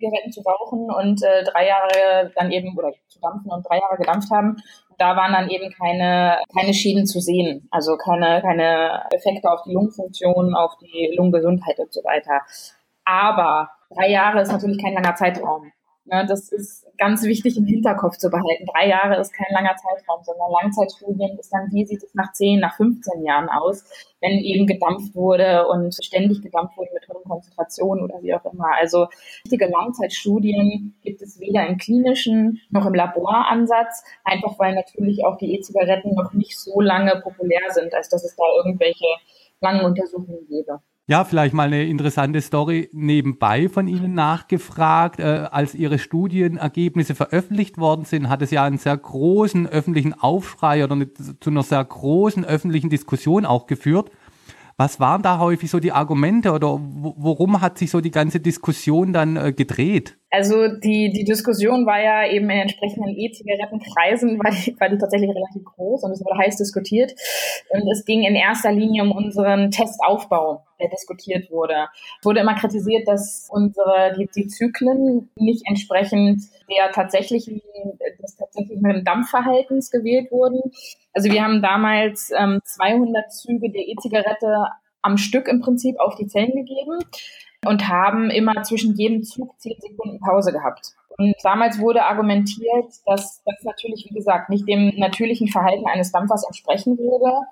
E-Zigaretten 0.03 0.31
zu 0.31 0.41
rauchen 0.41 0.89
und 0.91 1.23
äh, 1.23 1.43
drei 1.43 1.67
Jahre 1.67 2.31
dann 2.35 2.51
eben, 2.51 2.77
oder 2.77 2.91
zu 3.07 3.19
dampfen 3.19 3.51
und 3.51 3.67
drei 3.67 3.79
Jahre 3.79 3.97
gedampft 3.97 4.31
haben. 4.31 4.57
Da 4.97 5.15
waren 5.15 5.33
dann 5.33 5.49
eben 5.49 5.73
keine, 5.73 6.37
keine 6.55 6.73
Schäden 6.73 7.05
zu 7.05 7.19
sehen, 7.19 7.67
also 7.71 7.97
keine, 7.97 8.41
keine 8.41 9.03
Effekte 9.11 9.49
auf 9.49 9.63
die 9.63 9.73
Lungenfunktion, 9.73 10.53
auf 10.55 10.77
die 10.77 11.13
Lungengesundheit 11.17 11.79
und 11.79 11.91
so 11.91 12.03
weiter. 12.03 12.41
Aber 13.03 13.69
drei 13.89 14.09
Jahre 14.09 14.41
ist 14.41 14.51
natürlich 14.51 14.81
kein 14.81 14.93
langer 14.93 15.15
Zeitraum. 15.15 15.71
Ne, 16.05 16.25
das 16.27 16.51
ist 16.51 16.85
ganz 16.97 17.23
wichtig 17.23 17.55
im 17.55 17.65
Hinterkopf 17.65 18.17
zu 18.17 18.29
behalten. 18.29 18.65
Drei 18.73 18.89
Jahre 18.89 19.21
ist 19.21 19.31
kein 19.31 19.47
langer 19.53 19.75
Zeitraum, 19.77 20.21
sondern 20.21 20.51
Langzeitstudien 20.61 21.39
ist 21.39 21.53
dann, 21.53 21.71
wie 21.71 21.85
sieht 21.85 22.03
es 22.03 22.13
nach 22.13 22.33
10, 22.33 22.59
nach 22.59 22.75
15 22.75 23.23
Jahren 23.23 23.47
aus, 23.47 23.85
wenn 24.19 24.33
eben 24.39 24.67
gedampft 24.67 25.15
wurde 25.15 25.65
und 25.67 25.95
ständig 26.03 26.41
gedampft 26.41 26.75
wurde 26.75 26.89
mit 26.93 27.07
hohen 27.07 27.23
Konzentrationen 27.23 28.03
oder 28.03 28.21
wie 28.21 28.33
auch 28.33 28.43
immer. 28.51 28.67
Also 28.77 29.07
wichtige 29.45 29.71
Langzeitstudien 29.71 30.93
gibt 31.03 31.21
es 31.21 31.39
weder 31.39 31.65
im 31.67 31.77
klinischen 31.77 32.59
noch 32.69 32.85
im 32.85 32.93
Laboransatz, 32.93 34.03
einfach 34.25 34.59
weil 34.59 34.75
natürlich 34.75 35.23
auch 35.25 35.37
die 35.37 35.55
E-Zigaretten 35.55 36.15
noch 36.15 36.33
nicht 36.33 36.59
so 36.59 36.81
lange 36.81 37.21
populär 37.23 37.71
sind, 37.71 37.93
als 37.93 38.09
dass 38.09 38.25
es 38.25 38.35
da 38.35 38.43
irgendwelche 38.57 39.07
langen 39.61 39.85
Untersuchungen 39.85 40.45
gäbe. 40.49 40.81
Ja, 41.05 41.25
vielleicht 41.25 41.53
mal 41.53 41.67
eine 41.67 41.83
interessante 41.83 42.39
Story 42.39 42.89
nebenbei 42.93 43.67
von 43.67 43.89
Ihnen 43.89 44.13
nachgefragt. 44.13 45.19
Äh, 45.19 45.47
als 45.51 45.75
Ihre 45.75 45.99
Studienergebnisse 45.99 47.13
veröffentlicht 47.13 47.77
worden 47.77 48.05
sind, 48.05 48.29
hat 48.29 48.41
es 48.41 48.51
ja 48.51 48.63
einen 48.63 48.77
sehr 48.77 48.95
großen 48.95 49.67
öffentlichen 49.67 50.13
Aufschrei 50.13 50.81
oder 50.81 50.93
eine, 50.93 51.11
zu 51.13 51.49
einer 51.49 51.63
sehr 51.63 51.83
großen 51.83 52.45
öffentlichen 52.45 52.89
Diskussion 52.89 53.45
auch 53.45 53.67
geführt. 53.67 54.11
Was 54.77 55.01
waren 55.01 55.21
da 55.21 55.39
häufig 55.39 55.69
so 55.69 55.81
die 55.81 55.91
Argumente 55.91 56.53
oder 56.53 56.79
worum 56.79 57.59
hat 57.59 57.77
sich 57.77 57.91
so 57.91 57.99
die 57.99 58.09
ganze 58.09 58.39
Diskussion 58.39 59.11
dann 59.11 59.35
äh, 59.35 59.51
gedreht? 59.51 60.17
Also 60.33 60.67
die, 60.67 61.11
die 61.13 61.25
Diskussion 61.25 61.85
war 61.85 62.01
ja 62.01 62.27
eben 62.27 62.49
in 62.49 62.61
entsprechenden 62.61 63.15
E-Zigarettenkreisen, 63.15 64.39
war 64.43 64.49
die, 64.49 64.75
war 64.79 64.89
die 64.89 64.97
tatsächlich 64.97 65.29
relativ 65.29 65.63
groß 65.63 66.03
und 66.03 66.11
es 66.11 66.25
wurde 66.25 66.39
heiß 66.39 66.57
diskutiert. 66.57 67.13
Und 67.69 67.87
es 67.91 68.03
ging 68.03 68.23
in 68.23 68.33
erster 68.33 68.71
Linie 68.71 69.03
um 69.03 69.11
unseren 69.11 69.69
Testaufbau, 69.69 70.65
der 70.79 70.89
diskutiert 70.89 71.51
wurde. 71.51 71.85
Es 72.19 72.25
wurde 72.25 72.39
immer 72.39 72.55
kritisiert, 72.55 73.07
dass 73.07 73.47
unsere, 73.51 74.15
die, 74.17 74.27
die 74.35 74.47
Zyklen 74.47 75.29
nicht 75.35 75.67
entsprechend 75.67 76.41
der 76.67 76.91
tatsächlichen, 76.91 77.61
des 78.19 78.35
tatsächlichen 78.35 79.03
Dampfverhaltens 79.05 79.91
gewählt 79.91 80.31
wurden. 80.31 80.61
Also 81.13 81.31
wir 81.31 81.43
haben 81.43 81.61
damals 81.61 82.31
ähm, 82.35 82.59
200 82.63 83.31
Züge 83.31 83.69
der 83.69 83.87
E-Zigarette 83.87 84.65
am 85.03 85.17
Stück 85.17 85.47
im 85.47 85.61
Prinzip 85.61 85.99
auf 85.99 86.15
die 86.15 86.25
Zellen 86.25 86.55
gegeben 86.55 86.97
und 87.65 87.87
haben 87.87 88.29
immer 88.29 88.63
zwischen 88.63 88.95
jedem 88.95 89.23
Zug 89.23 89.59
zehn 89.59 89.79
Sekunden 89.79 90.19
Pause 90.19 90.51
gehabt. 90.51 90.93
Und 91.17 91.35
damals 91.43 91.79
wurde 91.79 92.03
argumentiert, 92.03 92.85
dass 93.05 93.41
das 93.45 93.63
natürlich, 93.63 94.07
wie 94.09 94.15
gesagt, 94.15 94.49
nicht 94.49 94.67
dem 94.67 94.93
natürlichen 94.97 95.47
Verhalten 95.47 95.85
eines 95.87 96.11
Dampfers 96.11 96.45
entsprechen 96.45 96.97
würde 96.97 97.45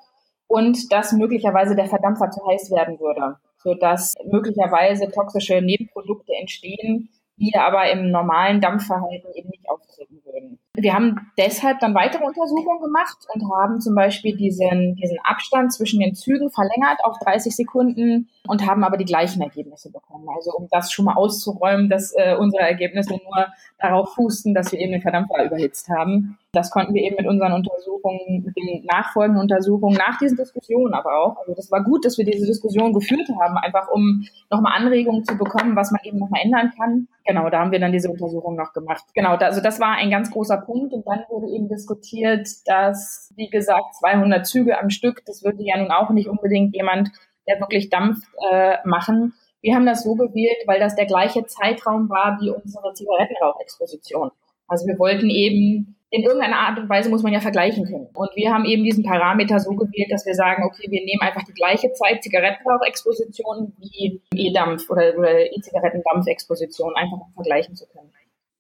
und 0.48 0.92
dass 0.92 1.14
möglicherweise 1.14 1.76
der 1.76 1.86
Verdampfer 1.86 2.30
zu 2.32 2.42
heiß 2.48 2.72
werden 2.72 3.00
würde, 3.00 3.38
sodass 3.58 4.16
möglicherweise 4.26 5.12
toxische 5.12 5.62
Nebenprodukte 5.62 6.34
entstehen, 6.40 7.10
die 7.38 7.56
aber 7.56 7.90
im 7.92 8.12
normalen 8.12 8.62
Dampfverhalten 8.62 9.32
eben 9.34 9.50
nicht 9.50 9.70
auftreten 9.70 10.21
würden. 10.32 10.60
Wir 10.74 10.94
haben 10.94 11.32
deshalb 11.38 11.80
dann 11.80 11.94
weitere 11.94 12.24
Untersuchungen 12.24 12.82
gemacht 12.82 13.18
und 13.34 13.44
haben 13.54 13.82
zum 13.82 13.94
Beispiel 13.94 14.36
diesen, 14.36 14.96
diesen 14.96 15.20
Abstand 15.24 15.74
zwischen 15.74 16.00
den 16.00 16.16
Zügen 16.16 16.50
verlängert 16.50 17.00
auf 17.04 17.18
30 17.20 17.56
Sekunden 17.56 18.30
und 18.48 18.66
haben 18.66 18.84
aber 18.84 18.98
die 18.98 19.06
gleichen 19.06 19.42
Ergebnisse 19.42 19.92
bekommen. 19.92 20.28
Also 20.36 20.52
um 20.52 20.68
das 20.72 20.92
schon 20.92 21.06
mal 21.06 21.16
auszuräumen, 21.16 21.90
dass 21.90 22.14
äh, 22.16 22.36
unsere 22.38 22.64
Ergebnisse 22.64 23.14
nur 23.14 23.48
darauf 23.80 24.14
fußten, 24.14 24.54
dass 24.54 24.72
wir 24.72 24.80
eben 24.80 24.94
den 24.94 25.02
Verdampfer 25.02 25.44
überhitzt 25.44 25.90
haben. 25.90 26.38
Das 26.54 26.70
konnten 26.70 26.94
wir 26.94 27.02
eben 27.04 27.16
mit 27.18 27.28
unseren 27.28 27.54
Untersuchungen, 27.54 28.44
mit 28.46 28.56
den 28.58 28.86
nachfolgenden 28.86 29.42
Untersuchungen, 29.42 29.96
nach 29.96 30.18
diesen 30.20 30.38
Diskussionen 30.38 30.94
aber 30.94 31.18
auch. 31.18 31.38
Also 31.38 31.54
das 31.54 31.72
war 31.72 31.84
gut, 31.84 32.04
dass 32.04 32.18
wir 32.18 32.26
diese 32.26 32.46
Diskussion 32.46 32.94
geführt 32.94 33.30
haben, 33.40 33.58
einfach 33.58 33.90
um 33.90 34.26
nochmal 34.50 34.74
Anregungen 34.76 35.24
zu 35.24 35.38
bekommen, 35.38 35.76
was 35.76 35.92
man 35.92 36.02
eben 36.04 36.18
nochmal 36.18 36.42
ändern 36.44 36.72
kann. 36.78 37.08
Genau, 37.26 37.50
da 37.50 37.60
haben 37.60 37.72
wir 37.72 37.80
dann 37.80 37.92
diese 37.92 38.10
Untersuchung 38.10 38.56
noch 38.56 38.74
gemacht. 38.74 39.06
Genau, 39.14 39.38
da, 39.38 39.46
also 39.46 39.62
das 39.62 39.80
war 39.80 39.92
ein 39.92 40.10
ganz 40.10 40.21
großer 40.30 40.58
Punkt. 40.58 40.94
Und 40.94 41.08
dann 41.08 41.24
wurde 41.30 41.48
eben 41.48 41.70
diskutiert, 41.70 42.48
dass, 42.66 43.32
wie 43.36 43.50
gesagt, 43.50 43.96
200 44.00 44.46
Züge 44.46 44.78
am 44.80 44.90
Stück, 44.90 45.24
das 45.26 45.44
würde 45.44 45.64
ja 45.64 45.78
nun 45.78 45.92
auch 45.92 46.12
nicht 46.12 46.28
unbedingt 46.28 46.76
jemand, 46.76 47.10
der 47.48 47.60
wirklich 47.60 47.90
dampft, 47.90 48.28
äh, 48.52 48.78
machen. 48.86 49.34
Wir 49.62 49.76
haben 49.76 49.86
das 49.86 50.04
so 50.04 50.16
gewählt, 50.16 50.64
weil 50.66 50.80
das 50.80 50.96
der 50.96 51.06
gleiche 51.06 51.46
Zeitraum 51.46 52.10
war 52.10 52.38
wie 52.42 52.50
unsere 52.50 52.94
Zigarettenrauchexposition. 52.94 54.32
Also 54.68 54.88
wir 54.88 54.98
wollten 55.00 55.30
eben 55.30 55.96
in 56.12 56.24
irgendeiner 56.24 56.58
Art 56.58 56.78
und 56.78 56.90
Weise 56.90 57.10
muss 57.10 57.24
man 57.24 57.32
ja 57.32 57.40
vergleichen 57.40 57.86
können. 57.86 58.10
Und 58.14 58.30
wir 58.36 58.54
haben 58.54 58.66
eben 58.66 58.84
diesen 58.84 59.04
Parameter 59.04 59.60
so 59.60 59.72
gewählt, 59.72 60.12
dass 60.12 60.26
wir 60.26 60.36
sagen, 60.36 60.64
okay, 60.66 60.88
wir 60.90 61.06
nehmen 61.06 61.22
einfach 61.22 61.44
die 61.44 61.54
gleiche 61.54 61.94
Zeit 61.94 62.22
Zigarettenrauchexposition 62.22 63.74
wie 63.80 64.22
E-Dampf 64.36 64.90
oder, 64.90 65.18
oder 65.18 65.40
E-Zigarettendampfexposition, 65.40 66.96
einfach 66.96 67.18
um 67.18 67.34
vergleichen 67.34 67.76
zu 67.76 67.86
können. 67.88 68.12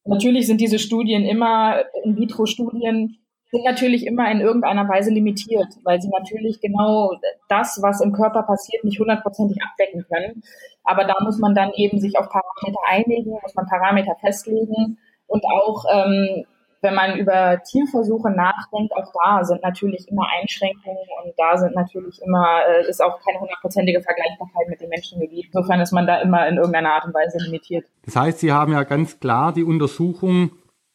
Natürlich 0.06 0.48
sind 0.48 0.62
diese 0.62 0.80
Studien 0.80 1.24
immer 1.24 1.84
In-vitro-Studien, 2.04 3.18
sind 3.52 3.66
natürlich 3.66 4.08
immer 4.08 4.32
in 4.32 4.40
irgendeiner 4.40 4.88
Weise 4.88 5.12
limitiert, 5.12 5.68
weil 5.84 6.02
sie 6.02 6.10
natürlich 6.10 6.62
genau 6.62 7.12
das, 7.50 7.80
was 7.82 8.02
im 8.02 8.14
Körper 8.14 8.44
passiert, 8.44 8.84
nicht 8.84 9.00
hundertprozentig 9.00 9.58
abdecken 9.62 10.06
können. 10.10 10.42
Aber 10.84 11.04
da 11.04 11.16
muss 11.22 11.38
man 11.38 11.54
dann 11.54 11.72
eben 11.76 12.00
sich 12.00 12.18
auf 12.18 12.30
Parameter 12.30 12.80
einigen, 12.88 13.32
muss 13.32 13.54
man 13.56 13.68
Parameter 13.68 14.16
festlegen 14.22 14.98
und 15.28 15.44
auch 15.46 15.86
ähm, 15.94 16.46
wenn 16.82 16.96
man 16.96 17.18
über 17.18 17.62
Tierversuche 17.64 18.32
nachdenkt, 18.32 18.94
auch 18.96 19.12
da 19.24 19.44
sind 19.44 19.62
natürlich 19.62 20.08
immer 20.10 20.28
Einschränkungen 20.40 20.98
und 21.24 21.34
da 21.38 21.58
sind 21.58 21.76
natürlich 21.76 22.20
immer, 22.22 22.62
äh, 22.68 22.90
ist 22.90 23.04
auch 23.04 23.20
keine 23.24 23.40
hundertprozentige 23.40 24.02
Vergleichbarkeit 24.02 24.68
mit 24.68 24.82
den 24.82 24.90
Menschen 24.90 25.20
gegeben. 25.20 25.50
Insofern 25.54 25.80
ist 25.80 25.92
man 25.92 26.08
da 26.08 26.22
immer 26.22 26.48
in 26.48 26.58
irgendeiner 26.58 26.94
Art 26.94 27.06
und 27.06 27.14
Weise 27.14 27.38
limitiert. 27.46 27.86
Das 28.06 28.16
heißt, 28.16 28.40
Sie 28.40 28.52
haben 28.52 28.74
ja 28.74 28.84
ganz 28.84 29.20
klar 29.20 29.54
die 29.54 29.64
Untersuchung 29.64 30.52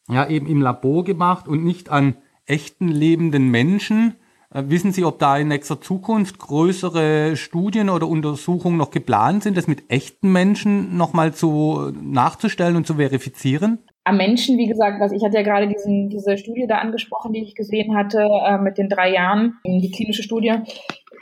ja 0.09 0.27
eben 0.27 0.47
im 0.47 0.61
Labor 0.61 1.03
gemacht 1.03 1.47
und 1.47 1.63
nicht 1.63 1.89
an 1.89 2.17
echten 2.45 2.89
lebenden 2.89 3.49
Menschen. 3.49 4.15
Äh, 4.53 4.63
wissen 4.67 4.91
Sie, 4.91 5.05
ob 5.05 5.19
da 5.19 5.37
in 5.37 5.47
nächster 5.47 5.79
Zukunft 5.79 6.37
größere 6.39 7.37
Studien 7.37 7.89
oder 7.89 8.09
Untersuchungen 8.09 8.77
noch 8.77 8.91
geplant 8.91 9.43
sind, 9.43 9.55
das 9.55 9.67
mit 9.67 9.89
echten 9.89 10.33
Menschen 10.33 10.97
nochmal 10.97 11.33
zu 11.33 11.93
nachzustellen 11.93 12.75
und 12.75 12.85
zu 12.85 12.95
verifizieren? 12.95 13.79
Am 14.07 14.17
Menschen, 14.17 14.57
wie 14.57 14.67
gesagt, 14.67 14.99
was 14.99 15.11
ich 15.11 15.23
hatte 15.23 15.37
ja 15.37 15.43
gerade 15.43 15.67
diesen, 15.67 16.09
diese 16.09 16.37
Studie 16.37 16.65
da 16.67 16.77
angesprochen, 16.77 17.33
die 17.33 17.43
ich 17.43 17.55
gesehen 17.55 17.95
hatte 17.95 18.21
äh, 18.21 18.57
mit 18.57 18.77
den 18.77 18.89
drei 18.89 19.11
Jahren, 19.11 19.57
die 19.65 19.91
klinische 19.91 20.23
Studie. 20.23 20.53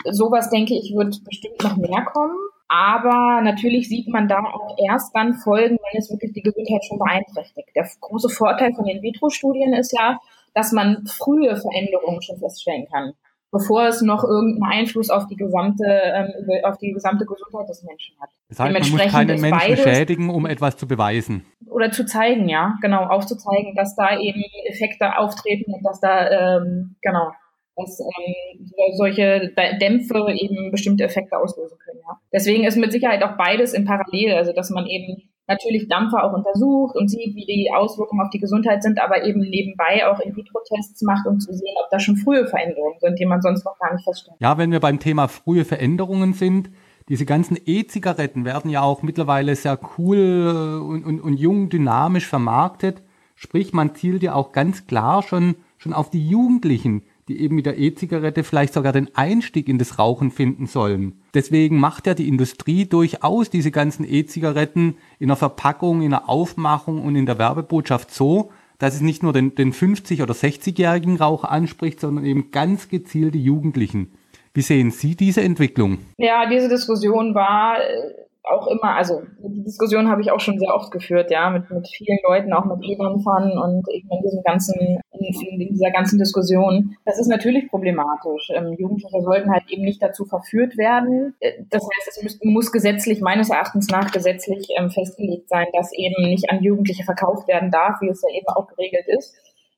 Sowas 0.06 0.50
denke 0.50 0.76
ich 0.76 0.94
wird 0.96 1.24
bestimmt 1.24 1.64
noch 1.64 1.78
mehr 1.78 2.06
kommen. 2.06 2.36
Aber 2.68 3.42
natürlich 3.44 3.90
sieht 3.90 4.08
man 4.08 4.28
da 4.28 4.40
auch 4.40 4.76
erst 4.84 5.16
dann 5.16 5.36
Folgen, 5.36 5.78
wenn 5.78 6.00
es 6.00 6.10
wirklich 6.10 6.34
die 6.34 6.42
Gesundheit 6.42 6.84
schon 6.86 6.98
beeinträchtigt. 6.98 7.70
Der 7.76 7.88
große 8.02 8.30
Vorteil 8.30 8.74
von 8.74 8.88
In-vitro-Studien 8.88 9.74
ist 9.74 9.94
ja, 9.94 10.20
dass 10.54 10.72
man 10.72 11.06
frühe 11.06 11.56
Veränderungen 11.56 12.22
schon 12.22 12.38
feststellen 12.38 12.88
kann 12.92 13.14
bevor 13.56 13.88
es 13.88 14.02
noch 14.02 14.24
irgendeinen 14.26 14.80
Einfluss 14.80 15.10
auf 15.10 15.28
die 15.28 15.38
gesamte, 15.38 15.86
ähm, 15.86 16.34
auf 16.64 16.78
die 16.78 16.92
gesamte 16.92 17.26
Gesundheit 17.26 17.70
des 17.70 17.84
Menschen 17.84 18.16
hat. 18.20 18.30
Das 18.50 18.60
heißt, 18.60 18.74
man 18.74 18.92
muss 18.92 19.12
keine 19.14 19.38
Menschen 19.38 19.50
beides, 19.50 19.80
schädigen, 19.80 20.30
um 20.30 20.46
etwas 20.46 20.76
zu 20.76 20.88
beweisen. 20.88 21.46
Oder 21.70 21.90
zu 21.92 22.06
zeigen, 22.06 22.50
ja, 22.50 22.76
genau, 22.82 23.04
aufzuzeigen, 23.06 23.74
dass 23.76 23.96
da 23.96 24.20
eben 24.20 24.44
Effekte 24.68 25.18
auftreten 25.18 25.74
und 25.74 25.86
dass 25.86 26.02
da, 26.02 26.58
ähm, 26.58 26.96
genau, 27.02 27.32
dass 27.78 28.00
ähm, 28.00 28.72
solche 28.98 29.54
Dämpfe 29.80 30.28
eben 30.34 30.72
bestimmte 30.72 31.06
Effekte 31.06 31.38
auslösen 31.38 31.78
können. 31.86 32.02
Ja. 32.06 32.20
Deswegen 32.34 32.66
ist 32.66 32.76
mit 32.76 32.92
Sicherheit 32.92 33.24
auch 33.24 33.38
beides 33.38 33.74
in 33.74 33.86
Parallel, 33.86 34.34
also 34.34 34.52
dass 34.52 34.70
man 34.70 34.86
eben 34.86 35.30
natürlich 35.48 35.88
Dampfer 35.88 36.24
auch 36.24 36.34
untersucht 36.34 36.96
und 36.96 37.10
sieht, 37.10 37.36
wie 37.36 37.46
die 37.46 37.70
Auswirkungen 37.76 38.22
auf 38.22 38.30
die 38.30 38.40
Gesundheit 38.40 38.84
sind, 38.84 39.00
aber 39.00 39.24
eben 39.24 39.42
nebenbei 39.42 40.08
auch 40.08 40.20
In-vitro-Tests 40.20 41.02
macht, 41.04 41.28
um 41.28 41.40
zu 41.40 41.54
sehen, 41.54 41.76
ob 41.84 41.90
da 41.92 42.00
schon 42.00 42.18
frühe 42.18 42.48
Veränderungen 42.48 43.00
sind, 43.00 43.20
die 43.20 43.26
man 43.26 43.42
sonst 43.42 43.64
noch 43.64 43.78
gar 43.80 43.94
nicht 43.94 44.04
feststellt. 44.04 44.38
Ja, 44.40 44.58
wenn 44.58 44.72
wir 44.72 44.80
beim 44.80 45.00
Thema 45.00 45.28
frühe 45.28 45.66
Veränderungen 45.66 46.34
sind, 46.34 46.70
diese 47.08 47.26
ganzen 47.26 47.58
E-Zigaretten 47.64 48.46
werden 48.46 48.72
ja 48.72 48.82
auch 48.82 49.04
mittlerweile 49.04 49.56
sehr 49.56 49.80
cool 49.98 50.18
äh, 50.18 50.84
und, 50.84 51.06
und, 51.06 51.20
und 51.22 51.38
jung, 51.38 51.70
dynamisch 51.70 52.28
vermarktet. 52.28 53.04
Sprich, 53.36 53.74
man 53.74 53.94
zielt 53.94 54.24
ja 54.24 54.34
auch 54.34 54.52
ganz 54.52 54.88
klar 54.88 55.22
schon, 55.22 55.56
schon 55.78 55.94
auf 55.94 56.10
die 56.10 56.28
Jugendlichen, 56.28 57.04
die 57.28 57.42
eben 57.42 57.56
mit 57.56 57.68
der 57.68 57.78
E-Zigarette 57.78 58.44
vielleicht 58.44 58.74
sogar 58.74 58.92
den 58.92 59.14
Einstieg 59.16 59.68
in 59.70 59.78
das 59.78 60.00
Rauchen 60.00 60.32
finden 60.32 60.66
sollen. 60.66 61.22
Deswegen 61.36 61.78
macht 61.80 62.08
ja 62.08 62.14
die 62.14 62.30
Industrie 62.30 62.86
durchaus 62.86 63.50
diese 63.50 63.70
ganzen 63.70 64.06
E-Zigaretten 64.10 64.96
in 65.20 65.28
der 65.28 65.36
Verpackung, 65.36 66.02
in 66.02 66.12
der 66.12 66.30
Aufmachung 66.30 67.04
und 67.04 67.16
in 67.16 67.26
der 67.26 67.38
Werbebotschaft 67.38 68.12
so, 68.12 68.52
dass 68.80 68.96
es 68.96 69.02
nicht 69.02 69.22
nur 69.22 69.34
den, 69.34 69.54
den 69.54 69.74
50- 69.74 70.24
oder 70.24 70.34
60-jährigen 70.34 71.18
Raucher 71.18 71.52
anspricht, 71.52 72.00
sondern 72.00 72.26
eben 72.26 72.52
ganz 72.52 72.90
gezielt 72.90 73.36
die 73.36 73.44
Jugendlichen. 73.44 74.14
Wie 74.54 74.62
sehen 74.62 74.92
Sie 74.92 75.16
diese 75.16 75.42
Entwicklung? 75.42 76.00
Ja, 76.18 76.50
diese 76.50 76.70
Diskussion 76.70 77.36
war 77.36 77.80
äh, 77.80 78.25
auch 78.48 78.68
immer, 78.68 78.96
also 78.96 79.24
die 79.40 79.64
Diskussion 79.64 80.10
habe 80.10 80.22
ich 80.22 80.32
auch 80.32 80.40
schon 80.40 80.60
sehr 80.60 80.74
oft 80.74 80.92
geführt, 80.92 81.32
ja, 81.32 81.50
mit, 81.50 81.70
mit 81.70 81.88
vielen 81.88 82.20
Leuten, 82.28 82.54
auch 82.54 82.66
mit 82.66 82.84
E-Dampfern 82.84 83.52
und 83.58 83.88
eben 83.90 84.10
in 84.12 84.22
diesem 84.24 84.44
ganzen, 84.44 85.00
in, 85.12 85.60
in, 85.60 85.74
dieser 85.74 85.92
ganzen 85.92 86.20
Diskussion. 86.20 86.96
Das 87.06 87.20
ist 87.20 87.28
natürlich 87.28 87.70
problematisch. 87.70 88.50
Ähm, 88.54 88.76
Jugendliche 88.78 89.22
sollten 89.22 89.52
halt 89.52 89.64
eben 89.70 89.84
nicht 89.84 90.02
dazu 90.02 90.26
verführt 90.26 90.78
werden. 90.78 91.36
Äh, 91.40 91.64
das 91.70 91.84
heißt, 91.84 92.08
es 92.18 92.24
muss, 92.24 92.40
muss 92.44 92.72
gesetzlich, 92.72 93.22
meines 93.22 93.50
Erachtens 93.50 93.88
nach 93.90 94.12
gesetzlich 94.12 94.68
ähm, 94.78 94.90
festgelegt 94.90 95.50
sein, 95.50 95.68
dass 95.74 95.92
eben 95.94 96.30
nicht 96.30 96.50
an 96.50 96.64
Jugendliche 96.64 97.04
verkauft 97.04 97.48
werden 97.48 97.72
darf, 97.72 98.02
wie 98.02 98.10
es 98.10 98.22
ja 98.22 98.36
eben 98.36 98.48
auch 98.48 98.68
geregelt 98.68 99.06
ist. 99.08 99.36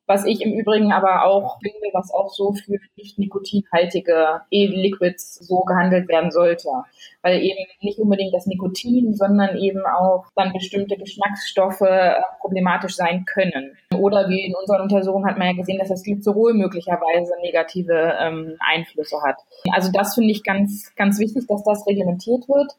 Was 0.08 0.24
ich 0.24 0.40
im 0.40 0.54
Übrigen 0.54 0.90
aber 0.90 1.26
auch 1.26 1.58
finde, 1.60 1.90
was 1.92 2.12
auch 2.12 2.30
so 2.30 2.54
für 2.54 2.78
nicht 2.96 3.18
nikotinhaltige 3.18 4.40
E-Liquids 4.50 5.34
so 5.34 5.60
gehandelt 5.60 6.08
werden 6.08 6.30
sollte. 6.30 6.68
Weil 7.20 7.42
eben 7.42 7.58
nicht 7.82 7.98
unbedingt 7.98 8.34
das 8.34 8.46
Nikotin, 8.46 9.14
sondern 9.14 9.58
eben 9.58 9.82
auch 9.84 10.24
dann 10.34 10.54
bestimmte 10.54 10.96
Geschmacksstoffe 10.96 11.82
äh, 11.82 12.14
problematisch 12.40 12.96
sein 12.96 13.26
können. 13.26 13.76
Oder 13.94 14.30
wie 14.30 14.46
in 14.46 14.54
unseren 14.54 14.80
Untersuchungen 14.80 15.26
hat 15.26 15.36
man 15.36 15.48
ja 15.48 15.52
gesehen, 15.52 15.78
dass 15.78 15.90
das 15.90 16.02
Glycerol 16.02 16.54
möglicherweise 16.54 17.34
negative 17.42 18.14
ähm, 18.18 18.56
Einflüsse 18.60 19.20
hat. 19.22 19.36
Also 19.72 19.92
das 19.92 20.14
finde 20.14 20.30
ich 20.30 20.42
ganz, 20.42 20.94
ganz 20.96 21.18
wichtig, 21.18 21.46
dass 21.48 21.62
das 21.64 21.86
reglementiert 21.86 22.48
wird. 22.48 22.72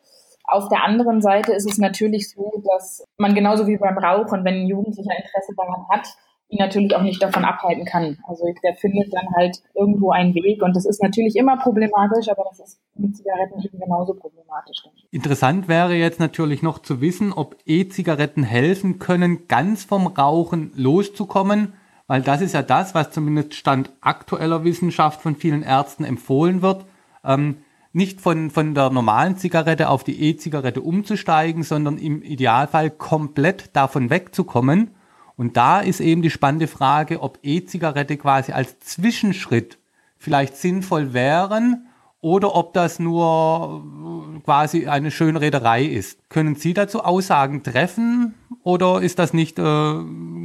Auf 0.46 0.68
der 0.70 0.84
anderen 0.84 1.22
Seite 1.22 1.54
ist 1.54 1.70
es 1.70 1.78
natürlich 1.78 2.32
so, 2.32 2.64
dass 2.74 3.06
man 3.18 3.36
genauso 3.36 3.68
wie 3.68 3.78
beim 3.78 4.00
Rauchen, 4.00 4.44
wenn 4.44 4.62
ein 4.62 4.68
Jugendlicher 4.68 5.16
Interesse 5.16 5.54
daran 5.56 5.86
hat, 5.90 6.08
ihn 6.50 6.58
natürlich 6.58 6.96
auch 6.96 7.04
nicht 7.04 7.22
davon 7.22 7.46
abhalten 7.46 7.86
kann. 7.86 8.18
Also 8.28 8.44
der 8.64 8.76
findet 8.76 9.14
dann 9.14 9.28
halt 9.36 9.62
irgendwo 9.76 10.12
einen 10.12 10.34
Weg 10.34 10.62
und 10.64 10.76
das 10.76 10.86
ist 10.86 11.02
natürlich 11.02 11.36
immer 11.36 11.58
problematisch, 11.58 12.28
aber 12.30 12.44
das 12.50 12.60
ist 12.60 12.80
mit 12.96 13.16
Zigaretten 13.16 13.62
eben 13.62 13.80
genauso 13.80 14.16
problematisch. 14.16 14.84
Interessant 15.12 15.68
wäre 15.68 15.94
jetzt 15.94 16.20
natürlich 16.20 16.64
noch 16.64 16.80
zu 16.80 17.02
wissen, 17.02 17.32
ob 17.34 17.56
E-Zigaretten 17.66 18.44
helfen 18.44 18.98
können, 19.00 19.48
ganz 19.48 19.84
vom 19.84 20.08
Rauchen 20.08 20.72
loszukommen, 20.76 21.74
weil 22.08 22.24
das 22.24 22.42
ist 22.42 22.54
ja 22.54 22.64
das, 22.64 22.96
was 22.96 23.12
zumindest 23.12 23.54
Stand 23.54 23.92
aktueller 24.02 24.64
Wissenschaft 24.64 25.22
von 25.22 25.36
vielen 25.36 25.62
Ärzten 25.62 26.04
empfohlen 26.04 26.64
wird. 26.64 26.86
Ähm, 27.24 27.58
nicht 27.92 28.22
von, 28.22 28.50
von 28.50 28.76
der 28.76 28.90
normalen 28.90 29.38
Zigarette 29.38 29.90
auf 29.90 30.04
die 30.04 30.22
E-Zigarette 30.22 30.82
umzusteigen, 30.82 31.64
sondern 31.64 31.98
im 31.98 32.22
Idealfall 32.22 32.92
komplett 32.92 33.76
davon 33.76 34.10
wegzukommen. 34.10 34.92
Und 35.40 35.56
da 35.56 35.80
ist 35.80 36.02
eben 36.02 36.22
die 36.22 36.32
spannende 36.32 36.68
Frage, 36.68 37.22
ob 37.22 37.40
E-Zigarette 37.44 38.18
quasi 38.18 38.52
als 38.52 38.78
Zwischenschritt 38.82 39.78
vielleicht 40.18 40.58
sinnvoll 40.58 41.14
wären 41.14 41.88
oder 42.20 42.58
ob 42.58 42.74
das 42.74 43.00
nur 43.00 44.36
äh, 44.36 44.40
quasi 44.42 44.88
eine 44.88 45.12
Schönrederei 45.12 45.86
ist. 45.86 46.30
Können 46.30 46.56
Sie 46.56 46.74
dazu 46.74 47.06
Aussagen 47.06 47.64
treffen 47.64 48.34
oder 48.64 49.02
ist 49.02 49.18
das 49.18 49.34
nicht, 49.34 49.58
äh, 49.60 49.94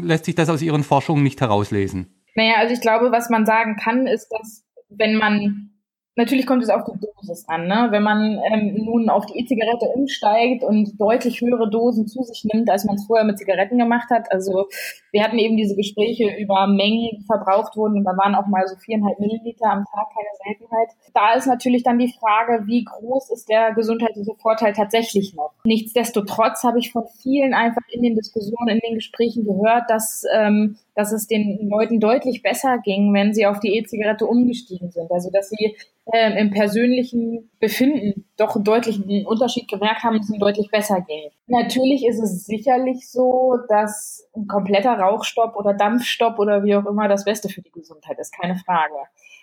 lässt 0.01 0.27
sich 0.27 0.37
das 0.37 0.49
aus 0.49 0.63
Ihren 0.63 0.85
Forschungen 0.85 1.25
nicht 1.25 1.41
herauslesen? 1.41 2.15
Naja, 2.37 2.59
also 2.59 2.73
ich 2.73 2.81
glaube, 2.81 3.11
was 3.11 3.31
man 3.31 3.47
sagen 3.47 3.75
kann, 3.75 4.07
ist, 4.07 4.29
dass 4.31 4.63
wenn 4.91 5.17
man 5.17 5.71
Natürlich 6.17 6.47
kommt 6.47 6.63
es 6.63 6.71
auf 6.71 6.85
die 6.85 6.99
Dosis 7.01 7.49
an. 7.49 7.67
Ne? 7.67 7.89
Wenn 7.91 8.05
man 8.05 8.39
ähm, 8.53 8.75
nun 8.85 9.09
auf 9.09 9.27
die 9.27 9.39
E-Zigarette 9.39 9.87
umsteigt 9.87 10.63
und 10.63 11.01
deutlich 11.01 11.41
höhere 11.41 11.69
Dosen 11.69 12.07
zu 12.07 12.23
sich 12.23 12.45
nimmt, 12.53 12.71
als 12.71 12.85
man 12.85 12.95
es 12.97 13.07
vorher 13.07 13.25
mit 13.27 13.39
Zigaretten 13.39 13.79
gemacht 13.79 14.11
hat. 14.11 14.31
Also 14.31 14.69
wir 15.11 15.25
hatten 15.25 15.39
eben 15.39 15.57
diese 15.57 15.75
Gespräche 15.75 16.31
über 16.39 16.69
Mengen, 16.69 17.19
die 17.19 17.25
verbraucht 17.27 17.77
wurden 17.77 17.99
und 17.99 18.05
da 18.05 18.17
waren 18.17 18.37
auch 18.37 18.47
mal 18.47 18.67
so 18.69 18.77
viereinhalb 18.77 19.19
Milliliter 19.19 19.67
am 19.67 19.85
Tag 19.85 20.07
keine 20.15 20.29
Seltenheit. 20.45 20.89
Da 21.15 21.35
ist 21.35 21.47
natürlich 21.47 21.83
dann 21.83 21.99
die 21.99 22.13
Frage, 22.13 22.67
wie 22.67 22.85
groß 22.85 23.31
ist 23.31 23.49
der 23.49 23.75
gesundheitliche 23.75 24.35
Vorteil 24.41 24.73
tatsächlich 24.73 25.35
noch? 25.35 25.53
Nichtsdestotrotz 25.65 26.63
habe 26.63 26.79
ich 26.79 26.93
von 26.93 27.05
vielen 27.21 27.55
einfach 27.55 27.83
in 27.91 28.03
den 28.03 28.15
Diskussionen, 28.15 28.69
in 28.69 28.81
den 28.81 28.95
Gesprächen 28.95 29.45
gehört, 29.45 29.91
dass 29.91 30.23
ähm, 30.33 30.77
dass 30.95 31.13
es 31.13 31.27
den 31.27 31.69
Leuten 31.69 32.01
deutlich 32.01 32.43
besser 32.43 32.79
ging, 32.79 33.13
wenn 33.13 33.35
sie 33.35 33.47
auf 33.47 33.61
die 33.61 33.77
E-Zigarette 33.77 34.27
umgestiegen 34.27 34.91
sind. 34.91 35.11
Also 35.11 35.31
dass 35.31 35.51
sie 35.51 35.77
äh, 36.13 36.41
im 36.41 36.51
persönlichen 36.51 37.51
Befinden 37.61 38.27
doch 38.37 38.55
einen 38.55 38.65
deutlichen 38.65 39.27
Unterschied 39.27 39.69
gemerkt 39.69 40.03
haben, 40.03 40.17
dass 40.17 40.27
es 40.27 40.31
ihnen 40.31 40.41
deutlich 40.41 40.71
besser 40.71 41.01
ging. 41.01 41.31
Natürlich 41.47 42.07
ist 42.07 42.21
es 42.21 42.45
sicherlich 42.45 43.09
so, 43.11 43.59
dass 43.69 44.29
ein 44.37 44.47
kompletter 44.47 44.93
Rauchstopp 44.99 45.57
oder 45.57 45.75
Dampfstopp 45.75 46.39
oder 46.39 46.63
wie 46.65 46.77
auch 46.77 46.87
immer 46.87 47.09
das 47.09 47.25
Beste 47.25 47.49
für 47.49 47.63
die 47.63 47.73
Gesundheit 47.73 48.19
ist, 48.19 48.33
keine 48.39 48.57
Frage. 48.57 48.95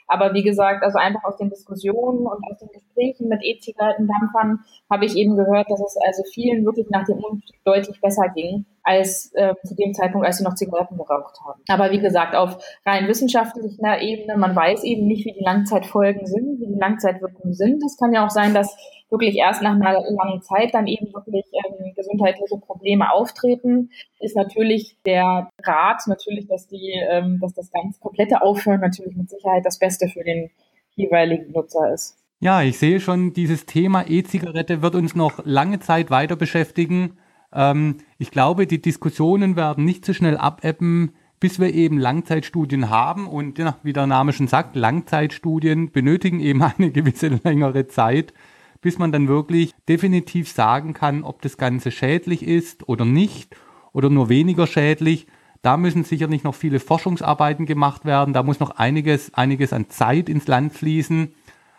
Aber 0.08 0.34
wie 0.34 0.44
gesagt, 0.44 0.84
also 0.84 0.98
einfach 0.98 1.24
aus 1.24 1.38
den 1.38 1.50
Diskussionen 1.50 2.26
und 2.26 2.44
aus 2.44 2.58
den 2.60 2.68
Gesprächen 2.74 3.30
mit 3.30 3.42
E-Zigarettendampfern 3.44 4.60
habe 4.90 5.06
ich 5.06 5.16
eben 5.16 5.38
gehört, 5.38 5.70
dass 5.70 5.80
es 5.80 5.96
also 6.06 6.24
vielen 6.34 6.66
wirklich 6.66 6.90
nach 6.90 7.06
dem 7.06 7.20
Umstieg 7.20 7.64
deutlich 7.64 8.02
besser 8.02 8.28
ging 8.36 8.66
als 8.84 9.32
äh, 9.34 9.54
zu 9.66 9.76
dem 9.76 9.94
Zeitpunkt, 9.94 10.26
als 10.26 10.38
sie 10.38 10.44
noch 10.44 10.56
Zigaretten 10.56 10.98
geraucht 10.98 11.40
haben. 11.46 11.62
Aber 11.68 11.92
wie 11.92 12.00
gesagt, 12.00 12.36
auf 12.36 12.58
rein 12.86 13.08
wissenschaftlicher 13.08 14.02
Ebene, 14.02 14.38
man 14.38 14.56
weiß 14.56 14.84
eben 14.84 15.08
nicht, 15.08 15.26
wie 15.26 15.34
die 15.34 15.44
Langzeitfolgen 15.44 16.26
sind, 16.26 16.60
wie 16.60 16.68
die 16.68 16.80
Langzeitwirkungen 16.80 17.54
sind. 17.54 17.84
Es 17.84 17.98
kann 17.98 18.14
ja 18.14 18.26
auch 18.26 18.30
sein, 18.30 18.54
dass 18.54 18.76
wirklich 19.10 19.36
erst 19.36 19.62
nach 19.62 19.76
einer 19.76 20.02
langen 20.10 20.42
Zeit 20.42 20.74
dann 20.74 20.88
eben 20.88 21.14
wirklich 21.14 21.46
ähm, 21.54 21.94
gesundheitliche 21.96 22.58
Probleme 22.58 23.12
auftreten, 23.12 23.90
ist 24.20 24.36
natürlich 24.36 24.98
der 25.06 25.50
Rat 25.62 26.04
natürlich, 26.08 26.48
dass 26.48 26.68
die, 26.68 26.94
ähm, 27.10 27.40
dass 27.42 27.54
das 27.54 27.72
ganz 27.72 28.00
komplette 28.00 28.42
Aufhören 28.42 28.80
natürlich 28.80 29.16
mit 29.16 29.30
Sicherheit 29.30 29.66
das 29.66 29.80
Beste 29.80 30.08
für 30.08 30.24
den 30.24 30.50
jeweiligen 30.96 31.52
Nutzer 31.52 31.94
ist. 31.94 32.18
Ja, 32.40 32.64
ich 32.64 32.80
sehe 32.80 33.00
schon, 33.00 33.34
dieses 33.34 33.68
Thema 33.68 34.06
E-Zigarette 34.08 34.82
wird 34.82 34.96
uns 34.96 35.14
noch 35.14 35.46
lange 35.46 35.80
Zeit 35.80 36.10
weiter 36.10 36.36
beschäftigen. 36.36 37.18
Ähm, 37.54 37.98
ich 38.18 38.32
glaube, 38.32 38.68
die 38.68 38.82
Diskussionen 38.82 39.56
werden 39.56 39.86
nicht 39.86 40.06
so 40.06 40.14
schnell 40.14 40.38
abebben, 40.38 41.12
bis 41.40 41.60
wir 41.60 41.74
eben 41.74 41.98
Langzeitstudien 41.98 42.90
haben. 42.90 43.28
Und 43.28 43.58
ja, 43.58 43.78
wie 43.84 43.94
der 43.94 44.08
Name 44.08 44.32
schon 44.32 44.48
sagt, 44.48 44.76
Langzeitstudien 44.76 45.92
benötigen 45.92 46.40
eben 46.40 46.62
eine 46.78 46.92
gewisse 46.92 47.40
längere 47.44 47.88
Zeit, 47.88 48.34
bis 48.82 48.98
man 48.98 49.12
dann 49.12 49.28
wirklich 49.28 49.74
definitiv 49.90 50.50
sagen 50.50 50.94
kann, 50.94 51.24
ob 51.24 51.42
das 51.42 51.58
Ganze 51.58 51.92
schädlich 51.92 52.48
ist 52.48 52.88
oder 52.88 53.06
nicht 53.06 53.56
oder 53.92 54.10
nur 54.10 54.30
weniger 54.30 54.68
schädlich. 54.68 55.28
Da 55.62 55.78
müssen 55.78 56.04
sicherlich 56.04 56.44
noch 56.44 56.56
viele 56.56 56.80
Forschungsarbeiten 56.80 57.66
gemacht 57.66 58.06
werden. 58.06 58.34
Da 58.34 58.42
muss 58.42 58.60
noch 58.60 58.72
einiges, 58.72 59.34
einiges 59.34 59.74
an 59.74 59.90
Zeit 59.90 60.30
ins 60.30 60.48
Land 60.48 60.74
fließen. 60.74 61.34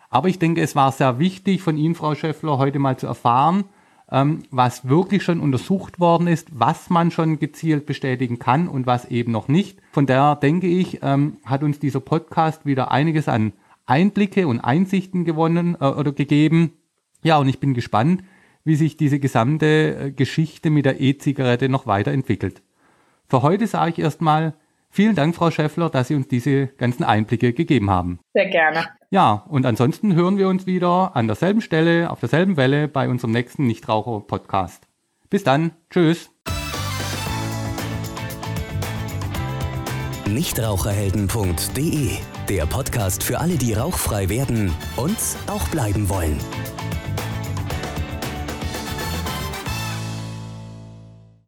Aber 0.09 0.29
ich 0.29 0.39
denke, 0.39 0.61
es 0.61 0.75
war 0.75 0.91
sehr 0.91 1.19
wichtig 1.19 1.61
von 1.61 1.75
Ihnen, 1.75 1.95
Frau 1.95 2.15
Schäffler, 2.15 2.57
heute 2.59 2.79
mal 2.79 2.97
zu 2.97 3.07
erfahren, 3.07 3.65
ähm, 4.13 4.43
was 4.51 4.87
wirklich 4.87 5.23
schon 5.23 5.39
untersucht 5.39 5.99
worden 5.99 6.27
ist, 6.27 6.47
was 6.53 6.91
man 6.91 7.09
schon 7.09 7.39
gezielt 7.39 7.87
bestätigen 7.87 8.37
kann 8.37 8.67
und 8.67 8.85
was 8.85 9.05
eben 9.05 9.31
noch 9.31 9.47
nicht. 9.47 9.81
Von 9.91 10.05
daher 10.05 10.35
denke 10.35 10.67
ich, 10.67 10.99
ähm, 11.01 11.37
hat 11.43 11.63
uns 11.63 11.79
dieser 11.79 11.99
Podcast 11.99 12.65
wieder 12.65 12.91
einiges 12.91 13.27
an 13.27 13.53
Einblicke 13.87 14.47
und 14.47 14.59
Einsichten 14.59 15.25
gewonnen 15.25 15.75
äh, 15.81 15.85
oder 15.85 16.11
gegeben. 16.11 16.73
Ja, 17.23 17.37
und 17.39 17.49
ich 17.49 17.59
bin 17.59 17.73
gespannt, 17.73 18.23
wie 18.63 18.75
sich 18.75 18.97
diese 18.97 19.19
gesamte 19.19 19.65
äh, 19.95 20.11
Geschichte 20.11 20.69
mit 20.69 20.85
der 20.85 21.01
E-Zigarette 21.01 21.67
noch 21.67 21.87
weiterentwickelt. 21.87 22.61
Für 23.27 23.41
heute 23.41 23.65
sage 23.65 23.93
ich 23.93 23.99
erstmal 23.99 24.53
vielen 24.91 25.15
Dank, 25.15 25.35
Frau 25.35 25.49
Schäffler, 25.49 25.89
dass 25.89 26.09
Sie 26.09 26.15
uns 26.15 26.27
diese 26.27 26.67
ganzen 26.67 27.03
Einblicke 27.03 27.51
gegeben 27.51 27.89
haben. 27.89 28.19
Sehr 28.33 28.49
gerne. 28.49 28.85
Ja, 29.13 29.43
und 29.47 29.63
ansonsten 29.67 30.15
hören 30.15 30.39
wir 30.39 30.47
uns 30.47 30.65
wieder 30.65 31.15
an 31.15 31.27
derselben 31.27 31.61
Stelle, 31.61 32.09
auf 32.09 32.19
derselben 32.19 32.57
Welle 32.57 32.87
bei 32.87 33.07
unserem 33.07 33.29
nächsten 33.31 33.67
Nichtraucher-Podcast. 33.67 34.87
Bis 35.29 35.43
dann. 35.43 35.73
Tschüss. 35.91 36.31
Nichtraucherhelden.de 40.27 42.09
Der 42.49 42.65
Podcast 42.65 43.21
für 43.21 43.39
alle, 43.39 43.57
die 43.57 43.73
rauchfrei 43.73 44.29
werden 44.29 44.73
und 44.95 45.19
auch 45.45 45.67
bleiben 45.67 46.09
wollen. 46.09 46.39